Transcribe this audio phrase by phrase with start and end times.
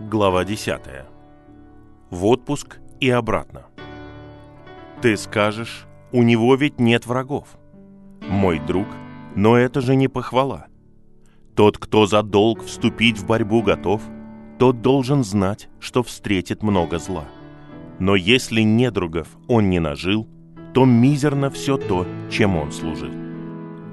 [0.00, 0.80] Глава 10.
[2.10, 3.66] В отпуск и обратно.
[5.02, 7.58] Ты скажешь, у него ведь нет врагов.
[8.20, 8.86] Мой друг,
[9.34, 10.66] но это же не похвала.
[11.56, 14.00] Тот, кто за долг вступить в борьбу готов,
[14.60, 17.24] тот должен знать, что встретит много зла.
[17.98, 20.28] Но если недругов он не нажил,
[20.74, 23.10] то мизерно все то, чем он служит.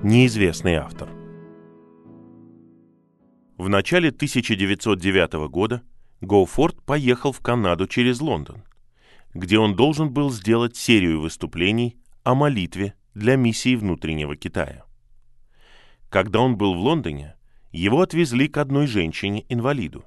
[0.03, 1.09] Неизвестный автор.
[3.57, 5.81] В начале 1909 года
[6.21, 8.63] Гоуфорд поехал в Канаду через Лондон,
[9.33, 14.85] где он должен был сделать серию выступлений о молитве для миссии внутреннего Китая.
[16.09, 17.35] Когда он был в Лондоне,
[17.71, 20.05] его отвезли к одной женщине-инвалиду.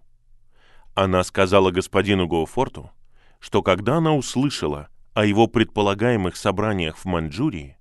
[0.95, 2.91] Она сказала господину Гоуфорту,
[3.39, 7.77] что когда она услышала о его предполагаемых собраниях в Маньчжурии,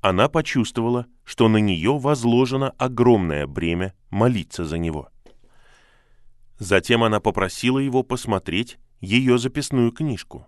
[0.00, 5.08] она почувствовала, что на нее возложено огромное бремя молиться за него–
[6.60, 10.46] Затем она попросила его посмотреть ее записную книжку,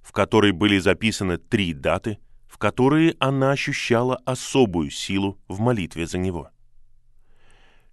[0.00, 6.16] в которой были записаны три даты, в которые она ощущала особую силу в молитве за
[6.16, 6.48] него.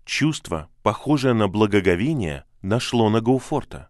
[0.06, 3.90] Чувство, похожее на благоговение, нашло на Гоуфорта,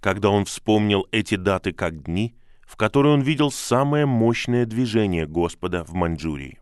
[0.00, 5.82] когда он вспомнил эти даты как дни, в которые он видел самое мощное движение Господа
[5.84, 6.60] в Маньчжурии.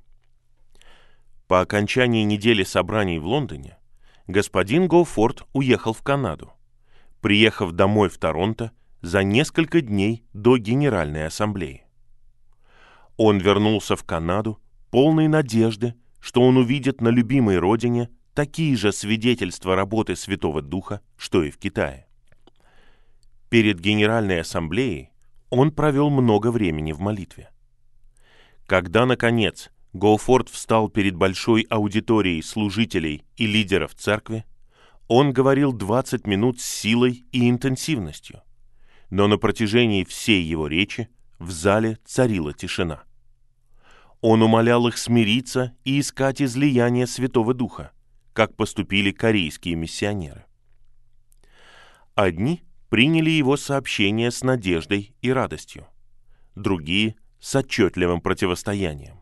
[1.49, 3.79] По окончании недели собраний в Лондоне
[4.33, 6.53] господин Гоуфорд уехал в Канаду,
[7.21, 11.85] приехав домой в Торонто за несколько дней до Генеральной Ассамблеи.
[13.17, 14.59] Он вернулся в Канаду
[14.91, 21.43] полной надежды, что он увидит на любимой родине такие же свидетельства работы Святого Духа, что
[21.43, 22.07] и в Китае.
[23.51, 25.11] Перед Генеральной Ассамблеей
[25.51, 27.51] он провел много времени в молитве.
[28.67, 34.45] Когда, наконец, Гоуфорд встал перед большой аудиторией служителей и лидеров церкви,
[35.09, 38.43] он говорил 20 минут с силой и интенсивностью,
[39.11, 41.09] но на протяжении всей его речи
[41.39, 43.03] в зале царила тишина.
[44.23, 47.91] Он умолял их смириться и искать излияние Святого Духа,
[48.33, 50.47] как поступили корейские миссионеры.
[52.15, 55.87] Одни приняли его сообщение с надеждой и радостью,
[56.55, 59.22] другие— с отчетливым противостоянием.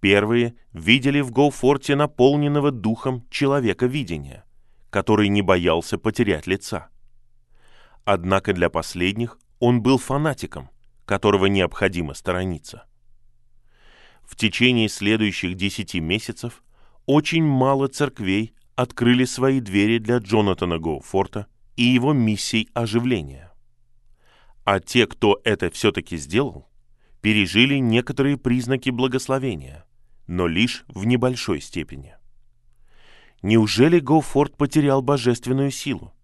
[0.00, 4.44] Первые видели в Гоуфорте наполненного духом человека видения,
[4.90, 6.88] который не боялся потерять лица.
[8.04, 10.70] Однако для последних он был фанатиком,
[11.04, 12.84] которого необходимо сторониться.
[14.22, 16.62] В течение следующих десяти месяцев
[17.06, 23.50] очень мало церквей открыли свои двери для Джонатана Гоуфорта и его миссий оживления.
[24.64, 26.68] А те, кто это все-таки сделал,
[27.20, 29.84] пережили некоторые признаки благословения,
[30.28, 32.14] но лишь в небольшой степени.
[33.42, 36.14] Неужели Гоуфорд потерял божественную силу?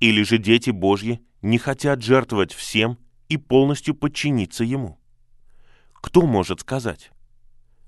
[0.00, 2.98] Или же дети Божьи не хотят жертвовать всем
[3.28, 4.98] и полностью подчиниться Ему?
[5.92, 7.12] Кто может сказать?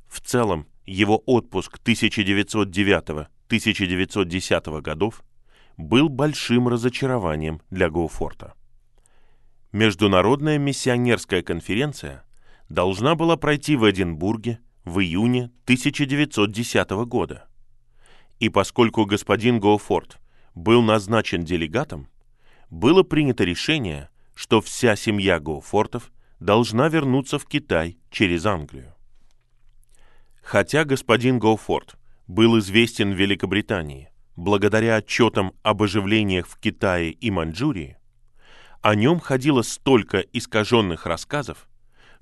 [0.06, 5.25] В целом, его отпуск 1909-1910 годов
[5.78, 8.53] был большим разочарованием для Гоуфорта.
[9.72, 12.22] Международная миссионерская конференция
[12.69, 17.48] должна была пройти в Эдинбурге в июне 1910 года–
[18.43, 20.19] и поскольку господин Гоуфорд
[20.56, 22.09] был назначен делегатом,
[22.70, 26.10] было принято решение, что вся семья Гоуфортов
[26.41, 28.97] должна вернуться в Китай через Англию.
[30.43, 31.94] Хотя господин Гоуфорд
[32.26, 37.97] был известен в Великобритании благодаря отчетам об оживлениях в Китае и Маньчжурии,
[38.81, 41.69] о нем ходило столько искаженных рассказов,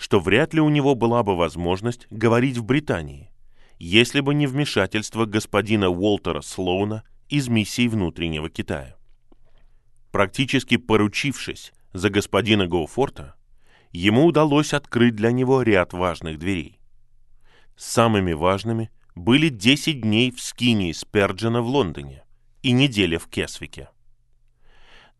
[0.00, 3.30] что вряд ли у него была бы возможность говорить в Британии,
[3.78, 8.96] если бы не вмешательство господина Уолтера Слоуна из миссии внутреннего Китая.
[10.10, 13.34] Практически поручившись за господина Гоуфорта,
[13.92, 16.80] ему удалось открыть для него ряд важных дверей.
[17.76, 22.24] Самыми важными были 10 дней в скинии Сперджена в Лондоне
[22.62, 23.90] и неделя в Кесвике.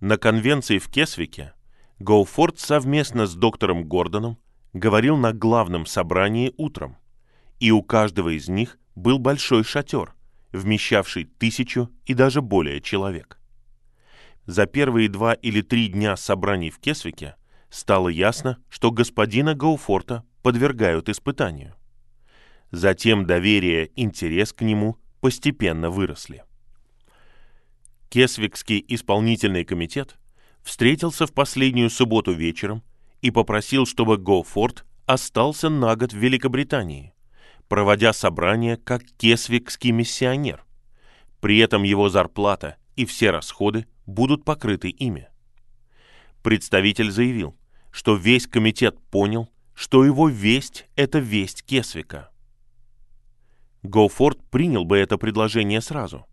[0.00, 1.52] На конвенции в Кесвике
[1.98, 4.38] Гоуфорд совместно с доктором Гордоном
[4.72, 6.96] говорил на главном собрании утром,
[7.58, 10.14] и у каждого из них был большой шатер,
[10.52, 13.38] вмещавший тысячу и даже более человек.
[14.46, 17.36] За первые два или три дня собраний в Кесвике
[17.68, 21.74] стало ясно, что господина Гауфорта подвергают испытанию.
[22.70, 26.44] Затем доверие, и интерес к нему постепенно выросли.
[28.08, 30.18] Кесвикский исполнительный комитет
[30.62, 32.82] встретился в последнюю субботу вечером
[33.22, 37.12] и попросил, чтобы Гоуфорд остался на год в Великобритании,
[37.68, 40.64] проводя собрание как кесвикский миссионер.
[41.40, 45.28] При этом его зарплата и все расходы будут покрыты ими.
[46.42, 47.56] Представитель заявил,
[47.90, 52.30] что весь комитет понял, что его весть– это весть Кесвика.
[53.82, 56.26] Гоуфорд принял бы это предложение сразу,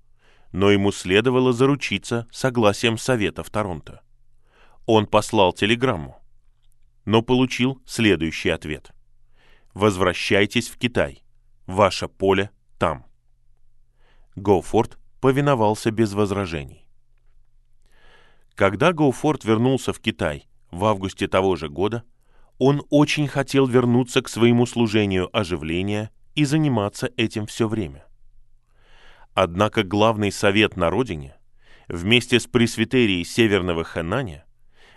[0.52, 4.02] но ему следовало заручиться согласием Совета в Торонто.
[4.86, 6.22] Он послал телеграмму,
[7.08, 8.92] но получил следующий ответ.
[9.74, 11.24] «Возвращайтесь в Китай.
[11.66, 13.06] Ваше поле там».
[14.36, 16.86] Гоуфорд повиновался без возражений.
[18.56, 22.04] Когда Гоуфорд вернулся в Китай в августе того же года,
[22.58, 28.06] он очень хотел вернуться к своему служению оживления и заниматься этим все время.
[29.34, 31.38] Однако главный совет на родине
[31.88, 34.44] вместе с пресвитерией Северного Хэнаня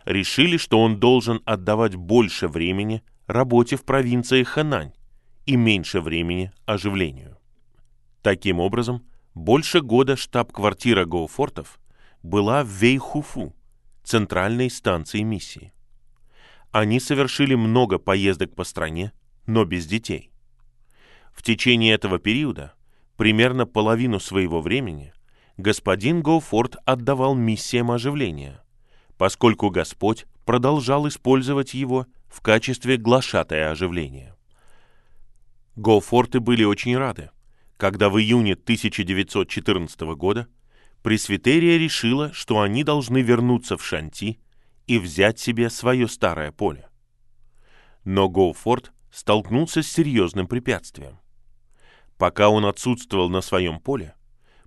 [0.04, 4.92] решили, что он должен отдавать больше времени работе в провинции Хэнань
[5.46, 7.38] и меньше времени оживлению.
[8.22, 9.04] Таким образом,
[9.34, 11.78] больше года штаб-квартира Гоуфортов
[12.22, 13.54] была в Вейхуфу,
[14.02, 15.72] центральной станции миссии.
[16.72, 19.12] Они совершили много поездок по стране,
[19.46, 20.30] но без детей.
[21.32, 22.74] В течение этого периода,
[23.16, 25.12] примерно половину своего времени,
[25.56, 28.62] господин Гоуфорд отдавал миссиям оживления,
[29.20, 34.34] поскольку Господь продолжал использовать его в качестве глашатая оживления.
[35.76, 37.28] Гоуфорты были очень рады,
[37.76, 40.48] когда в июне 1914 года
[41.02, 44.40] Пресвитерия решила, что они должны вернуться в Шанти
[44.86, 46.88] и взять себе свое старое поле.
[48.04, 51.18] Но Гоуфорд столкнулся с серьезным препятствием.
[52.16, 54.14] Пока он отсутствовал на своем поле,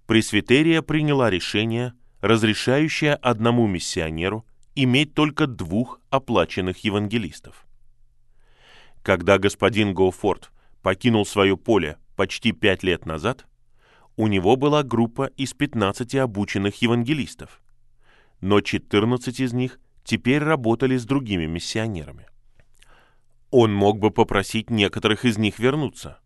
[0.05, 7.65] Пресвитерия приняла решение, разрешающее одному миссионеру иметь только двух оплаченных евангелистов.
[9.01, 10.49] Когда господин Гоуфорд
[10.81, 13.45] покинул свое поле почти пять лет назад,
[14.15, 17.61] у него была группа из 15 обученных евангелистов,
[18.39, 22.27] но 14 из них теперь работали с другими миссионерами.
[23.51, 26.19] Он мог бы попросить некоторых из них вернуться,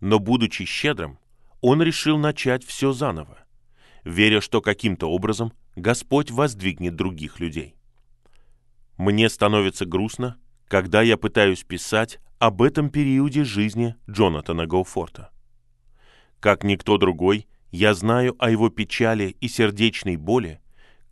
[0.00, 1.18] но, будучи щедрым,
[1.62, 3.38] он решил начать все заново,
[4.08, 7.76] веря, что каким-то образом Господь воздвигнет других людей.
[8.96, 15.30] Мне становится грустно, когда я пытаюсь писать об этом периоде жизни Джонатана Гоуфорта.
[16.40, 20.60] Как никто другой, я знаю о его печали и сердечной боли,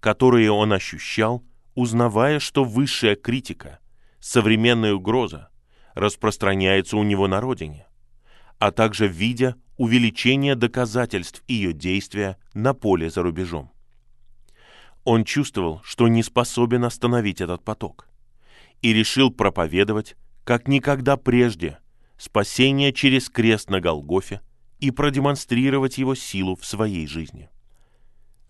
[0.01, 1.45] которые он ощущал,
[1.75, 3.79] узнавая, что высшая критика,
[4.21, 5.51] современная угроза,
[5.95, 7.87] распространяется у него на родине,
[8.59, 13.71] а также видя увеличение доказательств ее действия на поле за рубежом.
[15.05, 18.09] Он чувствовал, что не способен остановить этот поток,
[18.83, 21.79] и решил проповедовать, как никогда прежде,
[22.19, 24.41] спасение через крест на Голгофе
[24.81, 27.51] и продемонстрировать его силу в своей жизни.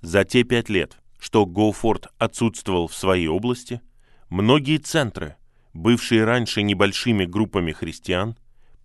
[0.00, 3.80] За те пять лет, что Гоуфорд отсутствовал в своей области,
[4.28, 5.36] многие центры,
[5.72, 8.36] бывшие раньше небольшими группами христиан,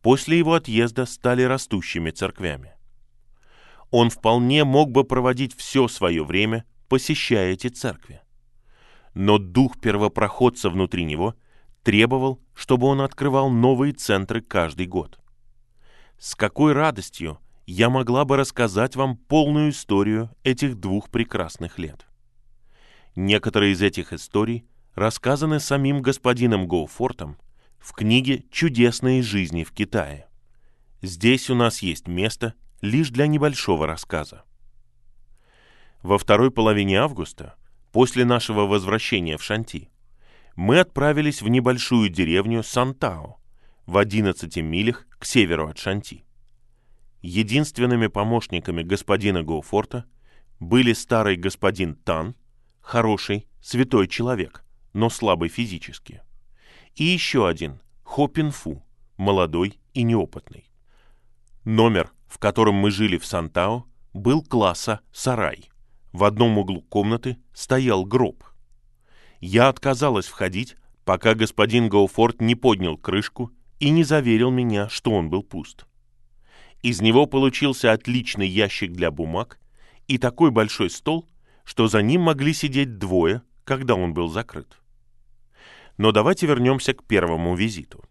[0.01, 2.73] после его отъезда стали растущими церквями.
[3.89, 8.21] Он вполне мог бы проводить все свое время, посещая эти церкви.
[9.13, 11.35] Но дух первопроходца внутри него
[11.83, 15.19] требовал, чтобы он открывал новые центры каждый год.
[16.17, 22.05] С какой радостью я могла бы рассказать вам полную историю этих двух прекрасных лет.
[23.15, 27.37] Некоторые из этих историй рассказаны самим господином Гоуфортом
[27.81, 30.27] в книге «Чудесные жизни в Китае».
[31.01, 34.43] Здесь у нас есть место лишь для небольшого рассказа.
[36.03, 37.55] Во второй половине августа,
[37.91, 39.89] после нашего возвращения в Шанти,
[40.55, 43.39] мы отправились в небольшую деревню Сантао
[43.87, 46.23] в 11 милях к северу от Шанти.
[47.23, 50.05] Единственными помощниками господина Гоуфорта
[50.59, 52.35] были старый господин Тан,
[52.81, 56.21] хороший, святой человек, но слабый физически,
[56.95, 58.29] и еще один, Хо
[59.17, 60.69] молодой и неопытный.
[61.63, 65.69] Номер, в котором мы жили в Сантао, был класса «Сарай».
[66.11, 68.43] В одном углу комнаты стоял гроб.
[69.39, 75.29] Я отказалась входить, пока господин Гоуфорд не поднял крышку и не заверил меня, что он
[75.29, 75.85] был пуст.
[76.81, 79.59] Из него получился отличный ящик для бумаг
[80.07, 81.29] и такой большой стол,
[81.63, 84.80] что за ним могли сидеть двое, когда он был закрыт.
[85.97, 88.03] Но давайте вернемся к первому визиту.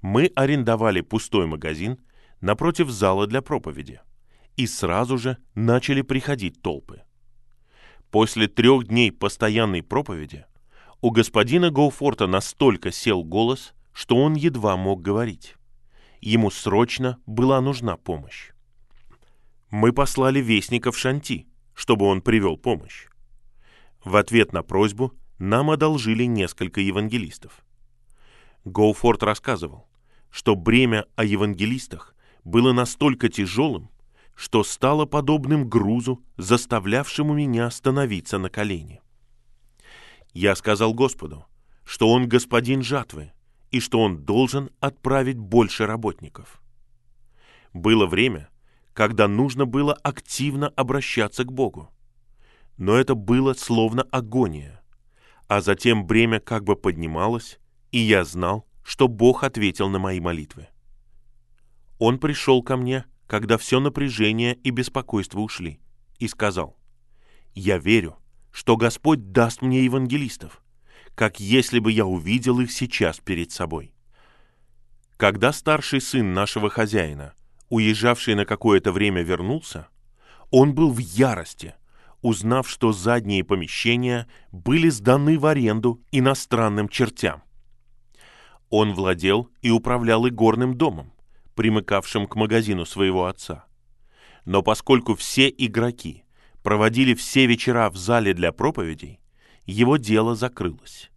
[0.00, 1.98] Мы арендовали пустой магазин
[2.40, 4.00] напротив зала для проповеди,
[4.56, 7.02] и сразу же начали приходить толпы.
[8.10, 10.46] После трех дней постоянной проповеди
[11.00, 15.56] у господина Гоуфорта настолько сел голос, что он едва мог говорить.
[16.20, 18.52] Ему срочно была нужна помощь.
[19.70, 23.08] Мы послали вестника в Шанти, чтобы он привел помощь.
[24.04, 27.64] В ответ на просьбу нам одолжили несколько евангелистов.
[28.64, 29.88] Гоуфорд рассказывал,
[30.30, 32.14] что бремя о евангелистах
[32.44, 33.90] было настолько тяжелым,
[34.34, 39.00] что стало подобным грузу, заставлявшему меня становиться на колени.
[40.32, 41.46] Я сказал Господу,
[41.84, 43.32] что Он господин жатвы
[43.70, 46.60] и что Он должен отправить больше работников.
[47.72, 48.48] Было время,
[48.92, 51.90] когда нужно было активно обращаться к Богу.
[52.76, 54.83] Но это было словно агония.
[55.48, 57.58] А затем бремя как бы поднималось,
[57.92, 60.68] и я знал, что Бог ответил на мои молитвы.
[61.98, 65.80] Он пришел ко мне, когда все напряжение и беспокойство ушли,
[66.18, 66.76] и сказал,
[67.54, 68.16] «Я верю,
[68.52, 70.62] что Господь даст мне евангелистов,
[71.14, 73.92] как если бы я увидел их сейчас перед собой».
[75.16, 77.34] Когда старший сын нашего хозяина,
[77.68, 79.88] уезжавший на какое-то время, вернулся,
[80.50, 81.74] он был в ярости,
[82.24, 87.42] узнав, что задние помещения были сданы в аренду иностранным чертям.
[88.70, 91.12] Он владел и управлял игорным домом,
[91.54, 93.66] примыкавшим к магазину своего отца.
[94.46, 96.24] Но поскольку все игроки
[96.62, 99.20] проводили все вечера в зале для проповедей,
[99.66, 101.10] его дело закрылось.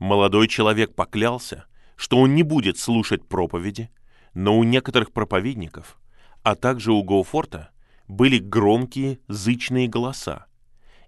[0.00, 3.88] Молодой человек поклялся, что он не будет слушать проповеди,
[4.34, 5.96] но у некоторых проповедников,
[6.42, 7.71] а также у Гоуфорта,
[8.12, 10.46] были громкие, зычные голоса,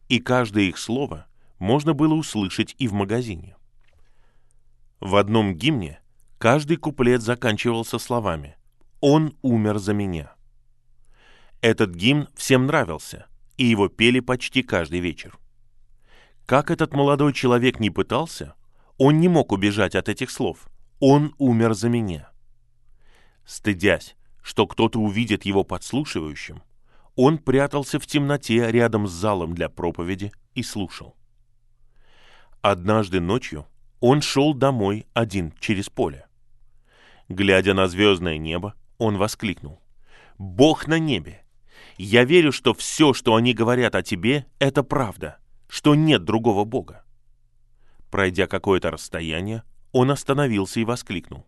[0.09, 1.27] и каждое их слово
[1.59, 3.57] можно было услышать и в магазине.
[5.01, 6.01] В одном гимне
[6.45, 8.57] Каждый куплет заканчивался словами
[9.01, 10.35] «Он умер за меня».
[11.63, 15.39] Этот гимн всем нравился, и его пели почти каждый вечер.
[16.45, 18.55] Как этот молодой человек не пытался,
[18.99, 20.69] он не мог убежать от этих слов
[21.01, 22.29] «Он умер за меня».
[23.47, 26.63] Стыдясь, что кто-то увидит его подслушивающим,
[27.17, 31.17] он прятался в темноте рядом с залом для проповеди и слушал.
[32.61, 33.67] Однажды ночью
[34.01, 36.27] он шел домой один через поле.
[37.29, 39.81] Глядя на звездное небо, он воскликнул.
[40.39, 41.45] «Бог на небе!
[41.97, 47.05] Я верю, что все, что они говорят о тебе, это правда, что нет другого Бога».
[48.11, 51.47] Пройдя какое-то расстояние, он остановился и воскликнул.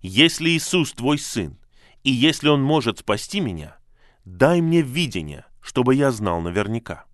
[0.00, 1.58] «Если Иисус твой Сын,
[2.02, 3.76] и если Он может спасти меня,
[4.24, 7.04] дай мне видение, чтобы я знал наверняка».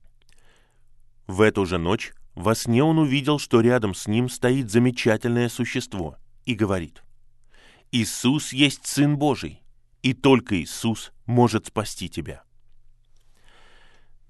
[1.27, 6.17] В эту же ночь во сне он увидел, что рядом с ним стоит замечательное существо
[6.47, 7.03] и говорит,
[7.93, 9.63] Иисус есть Сын Божий,
[10.03, 12.43] и только Иисус может спасти тебя.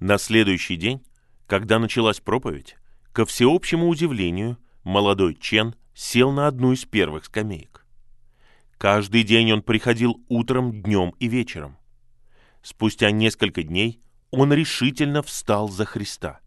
[0.00, 1.02] На следующий день,
[1.46, 2.76] когда началась проповедь,
[3.12, 7.84] ко всеобщему удивлению, молодой Чен сел на одну из первых скамеек.
[8.76, 11.77] Каждый день он приходил утром, днем и вечером.
[12.62, 14.00] Спустя несколько дней
[14.30, 16.40] он решительно встал за Христа.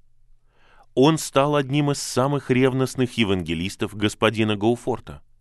[0.93, 5.21] Он стал одним из самых ревностных евангелистов господина Гоуфорта–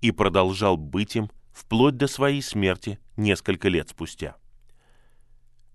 [0.00, 4.36] и продолжал быть им вплоть до своей смерти несколько лет спустя.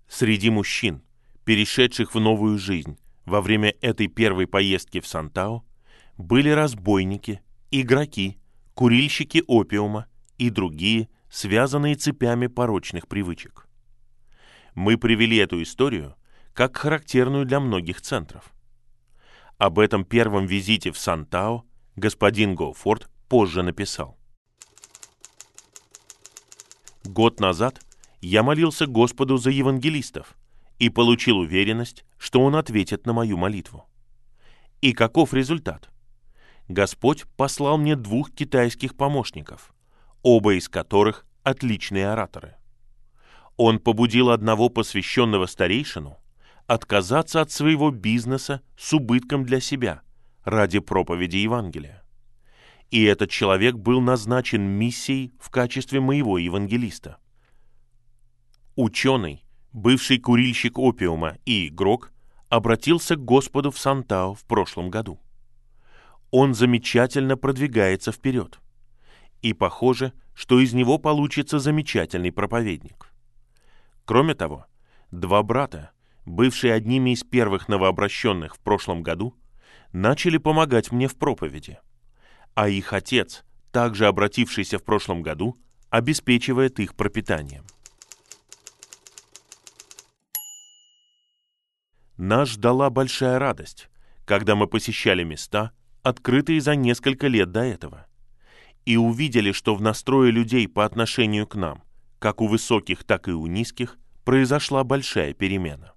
[0.08, 1.02] Среди мужчин,
[1.44, 5.64] перешедших в новую жизнь во время этой первой поездки в Сантао,
[6.18, 7.40] были разбойники,
[7.70, 8.38] игроки,
[8.74, 10.06] курильщики опиума
[10.38, 13.66] и другие, связанные цепями порочных привычек.
[14.74, 16.16] Мы привели эту историю
[16.54, 18.52] как характерную для многих центров.
[19.58, 21.64] Об этом первом визите в Сантао
[21.96, 24.18] господин Гоуфорд позже написал.
[27.04, 27.84] Год назад
[28.20, 30.36] я молился Господу за евангелистов
[30.78, 33.84] и получил уверенность, что Он ответит на мою молитву.
[34.80, 35.90] И каков результат?
[36.68, 39.74] Господь послал мне двух китайских помощников,
[40.22, 42.56] оба из которых отличные ораторы.
[43.56, 46.18] Он побудил одного посвященного старейшину
[46.66, 50.02] отказаться от своего бизнеса с убытком для себя
[50.44, 52.02] ради проповеди Евангелия
[52.92, 57.16] и этот человек был назначен миссией в качестве моего евангелиста.
[58.76, 62.12] Ученый, бывший курильщик опиума и игрок,
[62.50, 65.18] обратился к Господу в Сантао в прошлом году.
[66.30, 68.60] Он замечательно продвигается вперед.
[69.40, 73.11] И похоже, что из него получится замечательный проповедник.
[74.04, 74.66] Кроме того,
[75.10, 75.90] два брата,
[76.24, 79.36] бывшие одними из первых новообращенных в прошлом году,
[79.92, 81.78] начали помогать мне в проповеди–
[82.54, 85.58] а их отец, также обратившийся в прошлом году,
[85.90, 87.64] обеспечивает их пропитанием.
[92.16, 93.88] Нас ждала большая радость,
[94.24, 98.06] когда мы посещали места, открытые за несколько лет до этого,
[98.84, 101.82] и увидели, что в настрое людей по отношению к нам,
[102.22, 105.92] как у высоких, так и у низких, произошла большая перемена.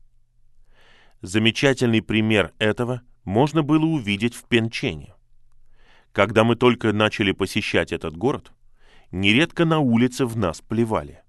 [1.22, 5.14] Замечательный пример этого можно было увидеть в Пенчене.
[6.14, 8.54] Когда мы только начали посещать этот город,
[9.12, 11.22] нередко на улице в нас плевали.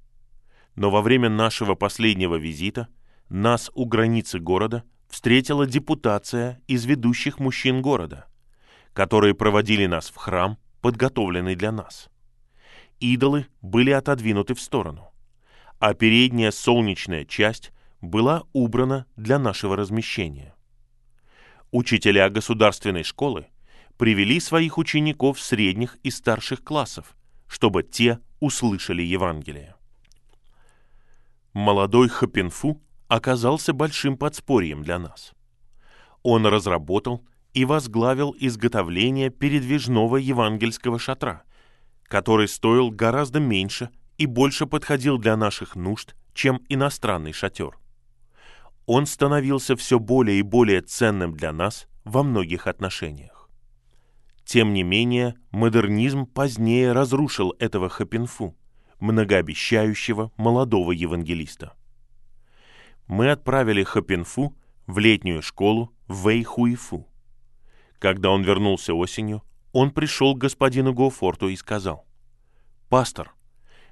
[0.77, 2.89] Но во время нашего последнего визита
[3.29, 8.29] нас у границы города встретила депутация из ведущих мужчин города,
[8.95, 12.09] которые проводили нас в храм, подготовленный для нас.
[13.01, 15.11] Идолы были отодвинуты в сторону,
[15.79, 20.55] а передняя солнечная часть была убрана для нашего размещения.
[21.71, 23.47] Учителя государственной школы
[23.99, 29.75] привели своих учеников средних и старших классов, чтобы те услышали Евангелие.
[31.53, 35.33] Молодой Хапинфу оказался большим подспорьем для нас.
[36.23, 37.25] Он разработал
[37.55, 41.45] и возглавил изготовление передвижного евангельского шатра,
[42.09, 47.79] который стоил гораздо меньше и больше подходил для наших нужд, чем иностранный шатер.
[48.87, 53.51] Он становился все более и более ценным для нас во многих отношениях.
[54.45, 58.57] Тем не менее, модернизм позднее разрушил этого Хапинфу,
[59.01, 61.73] многообещающего молодого евангелиста.
[63.09, 67.09] Мы отправили Хапинфу в летнюю школу в Вэйхуифу.
[67.99, 69.43] Когда он вернулся осенью,
[69.79, 72.07] он пришел к господину Гоуфорту и сказал,
[72.89, 73.35] «Пастор,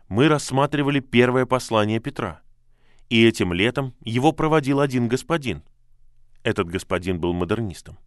[0.09, 2.41] мы рассматривали первое послание Петра,
[3.11, 5.63] и этим летом его проводил один господин.
[6.43, 7.99] Этот господин был модернистом.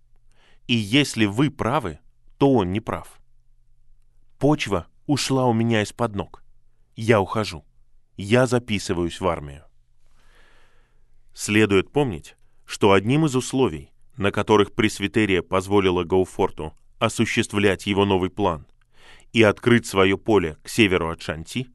[0.65, 1.99] И если вы правы,
[2.39, 3.19] то он не прав.
[4.39, 6.43] Почва ушла у меня из-под ног.
[6.95, 7.63] Я ухожу.
[8.15, 9.65] Я записываюсь в армию.
[11.35, 18.67] Следует помнить, что одним из условий, на которых пресвитерия позволила Гоуфорту осуществлять его новый план
[19.33, 21.67] и открыть свое поле к северу от Шанти,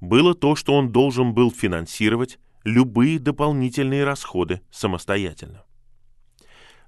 [0.00, 5.64] было то, что он должен был финансировать любые дополнительные расходы самостоятельно.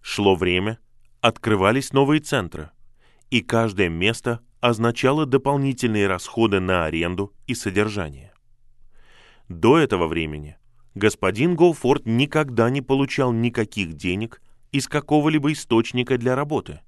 [0.01, 0.79] Шло время,
[1.21, 2.71] открывались новые центры,
[3.31, 8.33] и каждое место означало дополнительные расходы на аренду и содержание.
[9.49, 10.57] До этого времени
[10.95, 14.41] господин Гоуфорд никогда не получал никаких денег
[14.73, 16.81] из какого-либо источника для работы,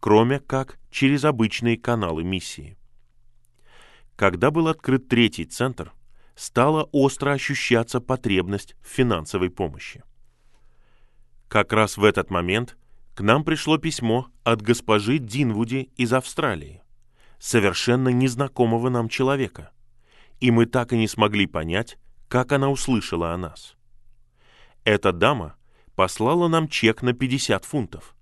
[0.00, 2.76] кроме как через обычные каналы миссии.
[4.16, 5.92] Когда был открыт третий центр,
[6.34, 10.02] стала остро ощущаться потребность в финансовой помощи.
[11.48, 12.76] Как раз в этот момент
[13.14, 16.82] к нам пришло письмо от госпожи Динвуди из Австралии,
[17.38, 19.70] совершенно незнакомого нам человека,
[20.40, 23.76] и мы так и не смогли понять, как она услышала о нас.
[24.84, 25.56] Эта дама
[25.96, 28.14] послала нам чек на 50 фунтов,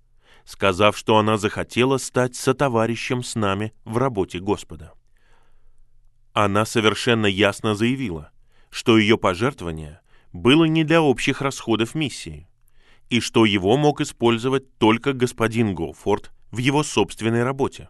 [0.47, 4.93] сказав, что она захотела стать сотоварищем с нами в работе Господа.
[6.31, 8.31] Она совершенно ясно заявила,
[8.69, 9.99] что ее пожертвование
[10.31, 12.47] было не для общих расходов миссии,
[13.09, 17.89] и что его мог использовать только господин Гоуфорд в его собственной работе.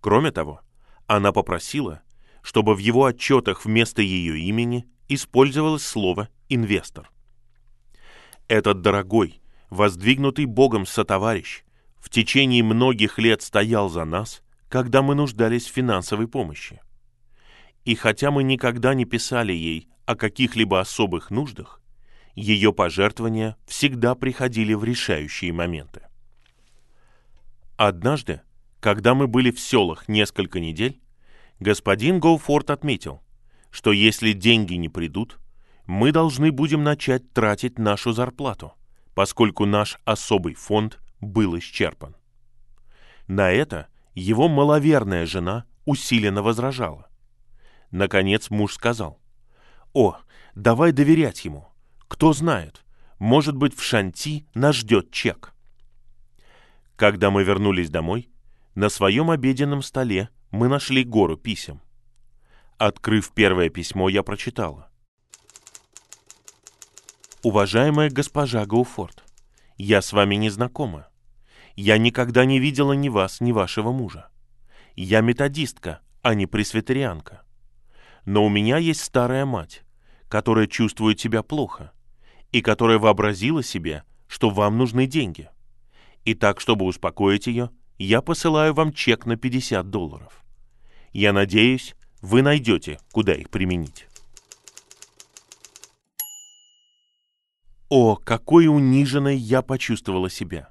[0.00, 0.60] Кроме того,
[1.06, 2.02] она попросила,
[2.42, 7.10] чтобы в его отчетах вместо ее имени использовалось слово «инвестор».
[8.48, 9.40] Этот дорогой,
[9.74, 11.64] воздвигнутый Богом сотоварищ
[11.98, 16.80] в течение многих лет стоял за нас, когда мы нуждались в финансовой помощи.
[17.84, 21.80] И хотя мы никогда не писали ей о каких-либо особых нуждах,
[22.34, 26.02] ее пожертвования всегда приходили в решающие моменты.
[27.76, 28.42] Однажды,
[28.80, 31.00] когда мы были в селах несколько недель,
[31.58, 33.22] господин Гоуфорд отметил,
[33.70, 35.38] что если деньги не придут,
[35.86, 38.74] мы должны будем начать тратить нашу зарплату,
[39.14, 42.16] поскольку наш особый фонд был исчерпан.
[43.26, 47.08] На это его маловерная жена усиленно возражала.
[47.90, 49.20] Наконец муж сказал,
[49.92, 50.18] «О,
[50.54, 51.68] давай доверять ему.
[52.08, 52.84] Кто знает,
[53.18, 55.54] может быть, в Шанти нас ждет чек».
[56.96, 58.28] Когда мы вернулись домой,
[58.74, 61.80] на своем обеденном столе мы нашли гору писем.
[62.78, 64.90] Открыв первое письмо, я прочитала.
[67.44, 69.22] «Уважаемая госпожа Гауфорд,
[69.76, 71.08] я с вами не знакома.
[71.76, 74.30] Я никогда не видела ни вас, ни вашего мужа.
[74.96, 77.42] Я методистка, а не пресвитерианка.
[78.24, 79.82] Но у меня есть старая мать,
[80.30, 81.92] которая чувствует себя плохо
[82.50, 85.50] и которая вообразила себе, что вам нужны деньги.
[86.24, 90.42] И так, чтобы успокоить ее, я посылаю вам чек на 50 долларов.
[91.12, 94.06] Я надеюсь, вы найдете, куда их применить.
[97.88, 100.70] О, какой униженной я почувствовала себя!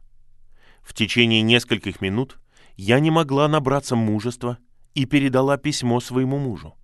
[0.81, 2.37] В течение нескольких минут
[2.75, 4.57] я не могла набраться мужества
[4.93, 6.75] и передала письмо своему мужу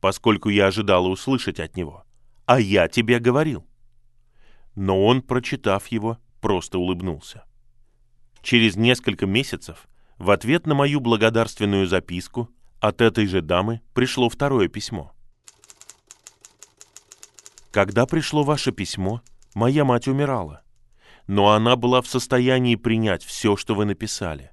[0.00, 2.04] поскольку я ожидала услышать от него.
[2.46, 3.66] «А я тебе говорил».
[4.76, 7.44] но он, прочитав его, просто улыбнулся.
[8.40, 12.48] Через несколько месяцев, в ответ на мою благодарственную записку,
[12.80, 15.12] от этой же дамы пришло второе письмо.
[17.72, 19.22] Когда пришло ваше письмо,
[19.54, 20.62] моя мать умирала,
[21.26, 24.50] но она была в состоянии принять все, что вы написали.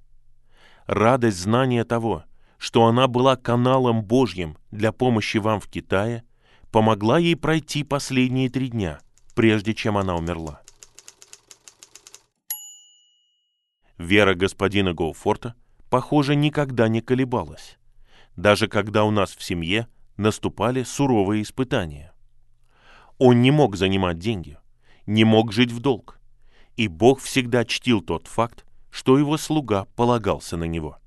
[0.86, 2.24] Радость знания того,
[2.58, 6.24] что она была каналом Божьим для помощи вам в Китае,
[6.72, 9.00] помогла ей пройти последние три дня,
[9.36, 10.62] прежде чем она умерла.
[13.98, 15.56] Вера господина Гоуфорта,
[15.90, 17.78] похоже, никогда не колебалась,
[18.36, 22.14] даже когда у нас в семье наступали суровые испытания.
[23.18, 24.60] Он не мог занимать деньги,
[25.08, 26.20] не мог жить в долг,
[26.76, 30.98] и Бог всегда чтил тот факт, что его слуга полагался на него.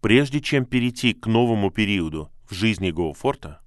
[0.00, 3.60] Прежде чем перейти к новому периоду в жизни Гоуфорта,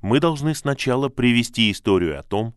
[0.00, 2.54] мы должны сначала привести историю о том,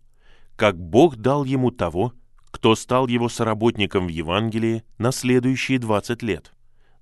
[0.56, 2.14] как Бог дал ему того,
[2.52, 6.52] кто стал его соработником в Евангелии на следующие 20 лет,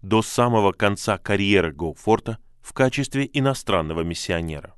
[0.01, 4.75] до самого конца карьеры Гоуфорта в качестве иностранного миссионера.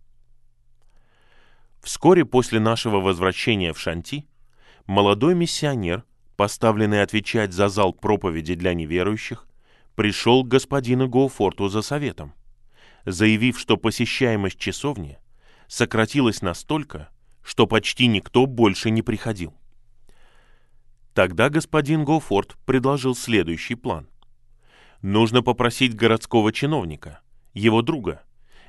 [1.82, 4.28] Вскоре после нашего возвращения в Шанти,
[4.86, 6.04] молодой миссионер,
[6.36, 9.48] поставленный отвечать за зал проповеди для неверующих,
[9.96, 12.34] пришел к господину Гоуфорту за советом,
[13.06, 15.18] заявив, что посещаемость часовни
[15.68, 17.10] сократилась настолько,
[17.44, 19.54] что почти никто больше не приходил.
[21.14, 24.08] Тогда господин Гоуфорт предложил следующий план.
[25.02, 27.22] Нужно попросить городского чиновника,
[27.54, 28.22] его друга,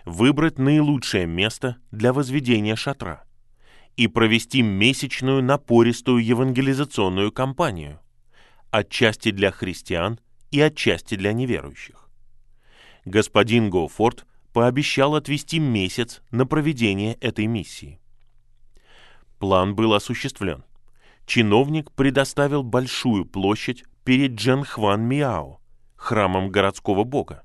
[0.04, 3.24] выбрать наилучшее место для возведения шатра
[3.96, 8.00] и провести месячную напористую евангелизационную кампанию,
[8.70, 10.18] отчасти для христиан
[10.50, 12.08] и отчасти для неверующих.
[13.04, 18.00] Господин Гоуфорт пообещал отвести месяц на проведение этой миссии.
[19.38, 20.64] План был осуществлен.
[21.26, 25.60] Чиновник предоставил большую площадь перед Джанхван Миао,
[25.96, 27.42] храмом городского бога,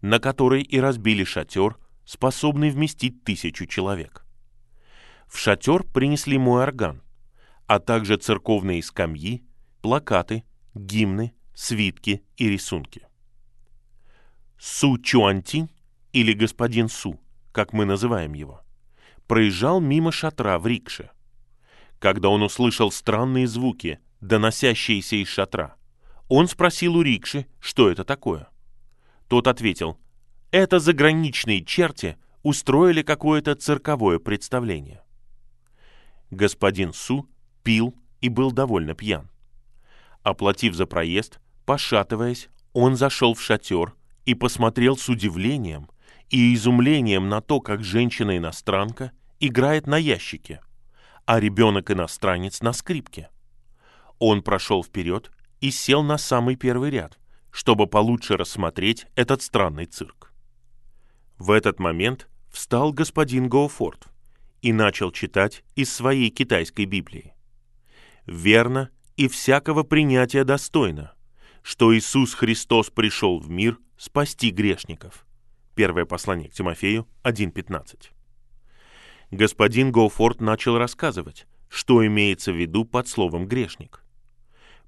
[0.00, 4.24] на которой и разбили шатер, способный вместить тысячу человек.
[5.26, 7.02] В шатер принесли мой орган,
[7.66, 9.44] а также церковные скамьи,
[9.82, 13.06] плакаты, гимны, свитки и рисунки.
[14.58, 15.68] Су Чуантинь,
[16.12, 17.20] или господин Су,
[17.52, 18.62] как мы называем его,
[19.26, 21.10] проезжал мимо шатра в рикше.
[21.98, 25.76] Когда он услышал странные звуки, доносящиеся из шатра,
[26.28, 28.48] он спросил у рикши, что это такое.
[29.28, 29.98] Тот ответил,
[30.50, 35.02] это заграничные черти устроили какое-то цирковое представление.
[36.30, 37.28] Господин Су
[37.62, 39.30] пил и был довольно пьян.
[40.22, 45.88] Оплатив за проезд, пошатываясь, он зашел в шатер и посмотрел с удивлением
[46.30, 50.60] и изумлением на то, как женщина-иностранка играет на ящике,
[51.24, 53.30] а ребенок-иностранец на скрипке.
[54.18, 55.30] Он прошел вперед
[55.60, 57.18] и сел на самый первый ряд,
[57.50, 60.32] чтобы получше рассмотреть этот странный цирк.
[61.38, 64.08] В этот момент встал господин Гоуфорд
[64.62, 67.34] и начал читать из своей китайской Библии.
[68.24, 71.14] «Верно и всякого принятия достойно,
[71.62, 75.26] что Иисус Христос пришел в мир спасти грешников».
[75.74, 78.10] Первое послание к Тимофею 1.15.
[79.30, 84.02] Господин Гоуфорд начал рассказывать, что имеется в виду под словом «грешник».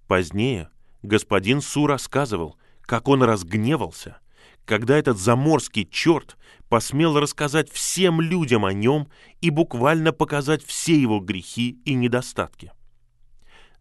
[0.06, 0.70] Позднее
[1.02, 4.18] господин Су рассказывал, как он разгневался,
[4.68, 6.36] когда этот заморский черт
[6.68, 9.08] посмел рассказать всем людям о нем
[9.40, 12.72] и буквально показать все его грехи и недостатки.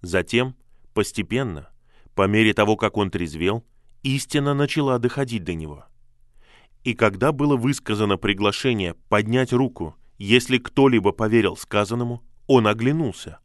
[0.02, 0.56] Затем,
[0.94, 1.70] постепенно,
[2.16, 3.66] по мере того, как он трезвел,
[4.04, 5.84] истина начала доходить до него.
[6.86, 13.40] И когда было высказано приглашение поднять руку, если кто-либо поверил сказанному, он оглянулся,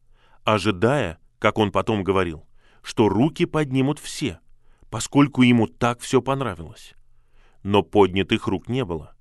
[0.44, 2.46] ожидая, как он потом говорил,
[2.82, 4.38] что руки поднимут все,
[4.90, 6.94] поскольку ему так все понравилось.
[7.62, 9.14] Но поднятых рук не было.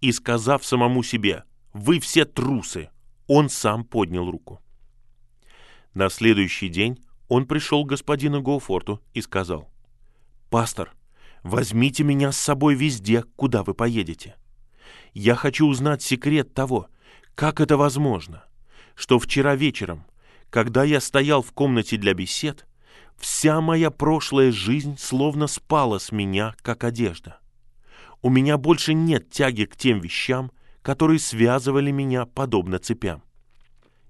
[0.00, 2.90] И сказав самому себе «Вы все трусы!»,
[3.26, 4.60] он сам поднял руку.
[5.94, 9.70] На следующий день он пришел к господину Гоуфорту и сказал
[10.50, 10.94] «Пастор,
[11.42, 14.36] возьмите меня с собой везде, куда вы поедете.
[15.12, 16.88] Я хочу узнать секрет того,
[17.34, 18.44] как это возможно,
[18.94, 20.04] что вчера вечером,
[20.50, 22.66] когда я стоял в комнате для бесед,
[23.22, 27.38] Вся моя прошлая жизнь словно спала с меня, как одежда.
[28.22, 33.22] У меня больше нет тяги к тем вещам, которые связывали меня подобно цепям.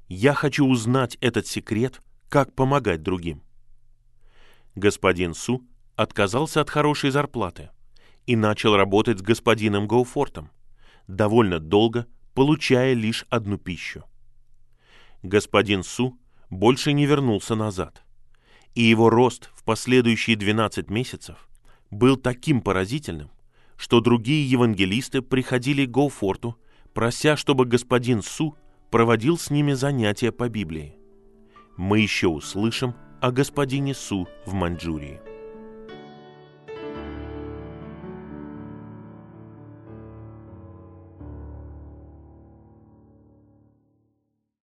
[0.09, 3.42] Я хочу узнать этот секрет, как помогать другим.
[4.75, 7.70] Господин Су отказался от хорошей зарплаты
[8.27, 10.51] и начал работать с господином Гоуфортом,
[11.07, 14.05] довольно долго получая лишь одну пищу.
[15.22, 16.18] Господин Су
[16.51, 18.03] больше не вернулся назад.
[18.75, 21.48] И его рост в последующие 12 месяцев
[21.90, 23.31] был таким поразительным,
[23.76, 26.56] что другие евангелисты приходили к Гоуфорту,
[26.92, 28.56] прося, чтобы господин Су
[28.90, 30.94] проводил с ними занятия по Библии.
[31.76, 35.32] Мы еще услышим о господине Су в Маньчжурии.